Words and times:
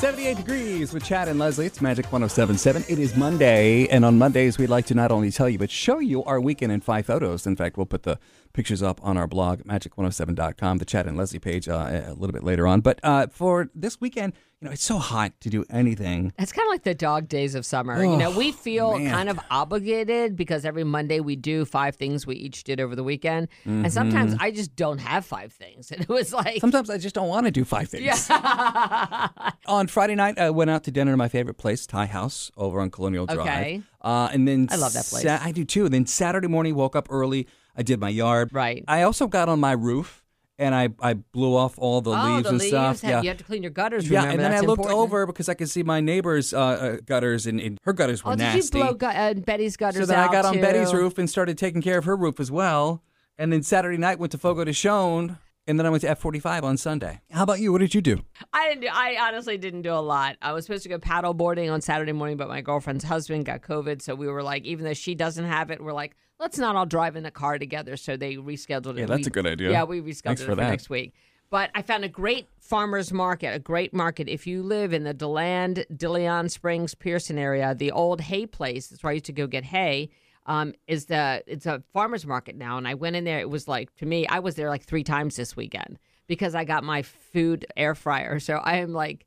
78 0.00 0.38
degrees 0.38 0.94
with 0.94 1.04
Chad 1.04 1.28
and 1.28 1.38
Leslie. 1.38 1.66
It's 1.66 1.82
Magic 1.82 2.06
1077. 2.06 2.86
It 2.88 2.98
is 2.98 3.14
Monday, 3.14 3.86
and 3.88 4.02
on 4.02 4.16
Mondays, 4.16 4.56
we'd 4.56 4.70
like 4.70 4.86
to 4.86 4.94
not 4.94 5.12
only 5.12 5.30
tell 5.30 5.46
you, 5.46 5.58
but 5.58 5.70
show 5.70 5.98
you 5.98 6.24
our 6.24 6.40
weekend 6.40 6.72
in 6.72 6.80
five 6.80 7.04
photos. 7.04 7.46
In 7.46 7.54
fact, 7.54 7.76
we'll 7.76 7.84
put 7.84 8.04
the 8.04 8.18
pictures 8.54 8.82
up 8.82 8.98
on 9.04 9.18
our 9.18 9.26
blog, 9.26 9.60
magic107.com, 9.64 10.78
the 10.78 10.86
Chad 10.86 11.06
and 11.06 11.18
Leslie 11.18 11.38
page 11.38 11.68
uh, 11.68 12.04
a 12.06 12.14
little 12.14 12.32
bit 12.32 12.42
later 12.42 12.66
on. 12.66 12.80
But 12.80 12.98
uh, 13.02 13.26
for 13.26 13.68
this 13.74 14.00
weekend, 14.00 14.32
you 14.60 14.66
know, 14.68 14.72
it's 14.72 14.84
so 14.84 14.98
hot 14.98 15.32
to 15.40 15.48
do 15.48 15.64
anything. 15.70 16.34
It's 16.38 16.52
kind 16.52 16.66
of 16.66 16.70
like 16.70 16.82
the 16.82 16.94
dog 16.94 17.28
days 17.28 17.54
of 17.54 17.64
summer. 17.64 18.04
you 18.04 18.16
know, 18.16 18.30
we 18.30 18.52
feel 18.52 18.98
man. 18.98 19.10
kind 19.10 19.30
of 19.30 19.40
obligated 19.50 20.36
because 20.36 20.66
every 20.66 20.84
Monday 20.84 21.18
we 21.20 21.34
do 21.34 21.64
five 21.64 21.96
things 21.96 22.26
we 22.26 22.36
each 22.36 22.64
did 22.64 22.78
over 22.78 22.94
the 22.94 23.02
weekend. 23.02 23.48
And 23.64 23.90
sometimes 23.90 24.36
I 24.38 24.50
just 24.50 24.76
don't 24.76 24.98
have 24.98 25.24
five 25.24 25.52
things. 25.52 25.90
And 26.00 26.02
it 26.02 26.08
was 26.08 26.32
like, 26.32 26.60
Sometimes 26.60 26.88
I 26.88 26.98
just 26.98 27.14
don't 27.14 27.28
want 27.28 27.46
to 27.46 27.50
do 27.50 27.64
five 27.64 27.88
things. 27.88 28.04
Yeah. 28.04 29.28
on 29.66 29.86
Friday 29.86 30.14
night, 30.14 30.38
I 30.38 30.50
went 30.50 30.70
out 30.70 30.84
to 30.84 30.90
dinner 30.90 31.12
to 31.12 31.16
my 31.16 31.28
favorite 31.28 31.58
place, 31.58 31.86
Thai 31.86 32.06
House, 32.06 32.50
over 32.56 32.80
on 32.80 32.90
Colonial 32.90 33.26
Drive. 33.26 33.40
Okay. 33.40 33.82
Uh, 34.00 34.28
and 34.32 34.46
then 34.46 34.68
I 34.70 34.76
love 34.76 34.92
that 34.92 35.06
place. 35.06 35.24
Sa- 35.24 35.38
I 35.42 35.52
do 35.52 35.64
too. 35.64 35.86
And 35.86 35.92
then 35.94 36.06
Saturday 36.06 36.46
morning, 36.48 36.74
woke 36.74 36.94
up 36.94 37.08
early. 37.10 37.48
I 37.76 37.82
did 37.82 37.98
my 37.98 38.08
yard. 38.08 38.50
Right. 38.52 38.84
I 38.86 39.02
also 39.02 39.26
got 39.26 39.48
on 39.48 39.58
my 39.58 39.72
roof 39.72 40.22
and 40.60 40.74
I, 40.74 40.90
I 41.00 41.14
blew 41.14 41.56
off 41.56 41.78
all 41.78 42.00
the 42.02 42.10
oh, 42.10 42.34
leaves 42.34 42.42
the 42.44 42.48
and 42.50 42.58
leaves, 42.58 42.70
stuff. 42.70 43.00
have, 43.00 43.10
yeah. 43.10 43.22
you 43.22 43.28
have 43.28 43.38
to 43.38 43.44
clean 43.44 43.62
your 43.62 43.72
gutters, 43.72 44.08
yeah, 44.08 44.24
and 44.24 44.38
then 44.38 44.52
I 44.52 44.60
looked 44.60 44.80
important. 44.80 44.98
over 45.00 45.26
because 45.26 45.48
I 45.48 45.54
could 45.54 45.70
see 45.70 45.82
my 45.82 46.00
neighbor's 46.00 46.52
uh, 46.52 46.58
uh, 46.58 46.96
gutters, 47.06 47.46
and, 47.46 47.58
and 47.58 47.78
her 47.84 47.94
gutters 47.94 48.22
were 48.22 48.32
Oh, 48.32 48.36
did 48.36 48.42
nasty. 48.44 48.78
you 48.78 48.84
blow 48.84 48.94
gu- 48.94 49.06
uh, 49.06 49.34
Betty's 49.34 49.76
gutters 49.76 50.02
so 50.02 50.06
then 50.06 50.18
I 50.18 50.30
got 50.30 50.44
on? 50.44 50.60
Betty's 50.60 50.92
roof 50.92 51.16
and 51.18 51.28
started 51.28 51.56
taking 51.58 51.80
care 51.82 51.98
of 51.98 52.04
her 52.04 52.14
roof 52.14 52.38
as 52.38 52.50
well. 52.52 53.02
And 53.38 53.50
then 53.50 53.62
Saturday 53.62 53.96
night 53.96 54.18
went 54.18 54.32
to 54.32 54.38
Fogo 54.38 54.64
de 54.64 54.72
Chão, 54.72 55.38
and 55.70 55.78
then 55.78 55.86
I 55.86 55.90
went 55.90 56.02
to 56.02 56.08
F45 56.14 56.62
on 56.64 56.76
Sunday. 56.76 57.20
How 57.30 57.44
about 57.44 57.60
you? 57.60 57.72
What 57.72 57.78
did 57.78 57.94
you 57.94 58.00
do? 58.02 58.22
I 58.52 58.68
didn't. 58.68 58.82
Do, 58.82 58.88
I 58.92 59.16
honestly 59.20 59.56
didn't 59.56 59.82
do 59.82 59.92
a 59.92 60.02
lot. 60.02 60.36
I 60.42 60.52
was 60.52 60.66
supposed 60.66 60.82
to 60.82 60.88
go 60.88 60.98
paddle 60.98 61.32
boarding 61.32 61.70
on 61.70 61.80
Saturday 61.80 62.12
morning, 62.12 62.36
but 62.36 62.48
my 62.48 62.60
girlfriend's 62.60 63.04
husband 63.04 63.46
got 63.46 63.62
COVID, 63.62 64.02
so 64.02 64.14
we 64.14 64.26
were 64.28 64.42
like, 64.42 64.64
even 64.64 64.84
though 64.84 64.92
she 64.94 65.14
doesn't 65.14 65.44
have 65.46 65.70
it, 65.70 65.82
we're 65.82 65.92
like, 65.92 66.16
let's 66.38 66.58
not 66.58 66.76
all 66.76 66.86
drive 66.86 67.16
in 67.16 67.22
the 67.22 67.30
car 67.30 67.58
together. 67.58 67.96
So 67.96 68.16
they 68.16 68.36
rescheduled 68.36 68.96
it. 68.96 69.00
Yeah, 69.00 69.06
that's 69.06 69.20
We- 69.20 69.26
a 69.26 69.30
good 69.30 69.46
idea. 69.46 69.70
Yeah, 69.70 69.84
we 69.84 70.00
rescheduled 70.00 70.22
Thanks 70.24 70.40
it 70.42 70.44
for 70.44 70.50
for 70.52 70.56
that. 70.56 70.68
next 70.70 70.90
week. 70.90 71.14
But 71.50 71.70
I 71.74 71.82
found 71.82 72.04
a 72.04 72.08
great 72.08 72.46
farmers 72.60 73.12
market, 73.12 73.54
a 73.54 73.58
great 73.58 73.92
market. 73.92 74.28
If 74.28 74.46
you 74.46 74.62
live 74.62 74.92
in 74.92 75.02
the 75.02 75.12
Deland, 75.12 75.84
De 75.96 76.08
Leon 76.08 76.48
Springs, 76.48 76.94
Pierson 76.94 77.38
area, 77.38 77.74
the 77.74 77.90
old 77.90 78.20
hay 78.20 78.46
place, 78.46 78.86
that's 78.86 79.02
where 79.02 79.10
I 79.10 79.14
used 79.14 79.24
to 79.26 79.32
go 79.32 79.48
get 79.48 79.64
hay. 79.64 80.10
Um, 80.50 80.74
is 80.88 81.06
the 81.06 81.44
it's 81.46 81.64
a 81.64 81.80
farmers 81.92 82.26
market 82.26 82.56
now, 82.56 82.76
and 82.76 82.88
I 82.88 82.94
went 82.94 83.14
in 83.14 83.22
there. 83.22 83.38
It 83.38 83.48
was 83.48 83.68
like 83.68 83.94
to 83.98 84.04
me, 84.04 84.26
I 84.26 84.40
was 84.40 84.56
there 84.56 84.68
like 84.68 84.82
three 84.82 85.04
times 85.04 85.36
this 85.36 85.54
weekend 85.54 85.96
because 86.26 86.56
I 86.56 86.64
got 86.64 86.82
my 86.82 87.02
food 87.02 87.66
air 87.76 87.94
fryer. 87.94 88.40
So 88.40 88.54
I 88.54 88.78
am 88.78 88.92
like, 88.92 89.26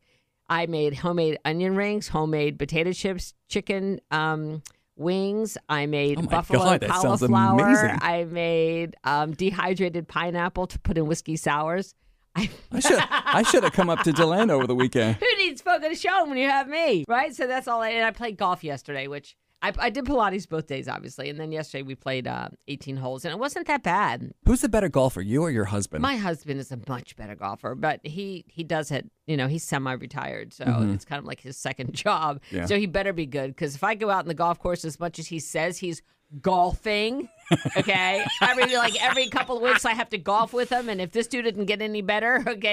I 0.50 0.66
made 0.66 0.94
homemade 0.96 1.40
onion 1.46 1.78
rings, 1.78 2.10
homemade 2.10 2.60
potato 2.60 2.92
chips, 2.92 3.34
chicken 3.48 4.02
um, 4.12 4.64
wings. 4.98 5.58
I 5.70 5.86
made 5.86 6.20
Oh 6.20 6.24
buffalo 6.24 6.78
God, 6.78 6.88
cauliflower. 6.90 7.98
I 8.02 8.26
made 8.26 8.98
um, 9.06 9.32
dehydrated 9.32 10.10
pineapple 10.10 10.68
to 10.68 10.80
put 10.80 10.98
in 10.98 11.06
whiskey 11.06 11.38
sours. 11.38 11.96
I, 12.36 12.50
I 12.70 12.80
should 12.82 13.00
I 13.10 13.44
should 13.44 13.64
have 13.64 13.74
come 13.74 13.90
up 13.90 14.00
to 14.04 14.12
Deland 14.22 14.52
over 14.52 14.68
the 14.68 14.76
weekend. 14.76 15.18
who 15.18 15.38
needs 15.38 15.62
Fogo 15.62 15.88
de 15.88 15.96
Chão 15.96 16.28
when 16.28 16.38
you 16.38 16.50
have 16.50 16.68
me, 16.68 17.06
right? 17.08 17.34
So 17.34 17.48
that's 17.48 17.70
all. 17.70 17.82
I, 17.82 17.90
and 17.90 18.06
I 18.06 18.12
played 18.12 18.36
golf 18.36 18.62
yesterday, 18.62 19.08
which 19.08 19.38
I, 19.64 19.72
I 19.80 19.90
did 19.90 20.04
Pilates 20.04 20.48
both 20.48 20.68
days, 20.68 20.90
obviously, 20.90 21.30
and 21.30 21.40
then 21.40 21.54
yesterday 21.54 21.84
we 21.84 21.96
played 21.96 22.28
uh, 22.28 22.50
18 22.68 22.98
holes, 22.98 23.24
and 23.24 23.32
it 23.32 23.40
wasn't 23.40 23.66
that 23.68 23.82
bad. 23.82 24.34
Who's 24.46 24.60
the 24.60 24.68
better 24.68 24.90
golfer, 24.90 25.22
you 25.22 25.42
or 25.42 25.50
your 25.50 25.64
husband? 25.64 26.02
My 26.02 26.18
husband 26.18 26.60
is 26.60 26.72
a 26.74 26.80
much 26.90 27.16
better 27.16 27.34
golfer, 27.34 27.74
but 27.74 28.02
he 28.04 28.44
he 28.50 28.64
does 28.64 28.92
it. 28.92 29.10
You 29.26 29.38
know, 29.38 29.48
he's 29.48 29.64
semi-retired, 29.64 30.54
so 30.54 30.66
it's 30.94 31.06
kind 31.06 31.20
of 31.20 31.26
like 31.26 31.40
his 31.40 31.56
second 31.56 31.94
job. 32.04 32.42
Mm-hmm. 32.48 32.56
Yeah. 32.58 32.66
So 32.66 32.78
he 32.78 32.88
better 32.88 33.14
be 33.14 33.26
good 33.26 33.52
because 33.52 33.74
if 33.74 33.84
I 33.86 33.96
go 33.96 34.10
out 34.10 34.26
in 34.26 34.28
the 34.28 34.34
golf 34.34 34.60
course 34.60 34.84
as 34.84 35.00
much 35.00 35.18
as 35.18 35.28
he 35.28 35.40
says 35.40 35.78
he's 35.78 36.02
golfing, 36.42 37.30
okay, 37.78 38.26
every 38.42 38.76
like 38.76 39.02
every 39.02 39.28
couple 39.28 39.58
of 39.58 39.64
weeks 39.64 39.86
I 39.86 39.94
have 39.94 40.10
to 40.10 40.18
golf 40.18 40.54
with 40.54 40.70
him, 40.72 40.90
and 40.90 41.00
if 41.00 41.12
this 41.12 41.28
dude 41.28 41.46
didn't 41.46 41.66
get 41.66 41.82
any 41.82 42.02
better, 42.02 42.44
okay, 42.48 42.72